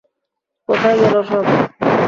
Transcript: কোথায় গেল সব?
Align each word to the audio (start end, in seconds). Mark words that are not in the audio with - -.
কোথায় 0.69 0.97
গেল 1.01 1.15
সব? 1.23 1.45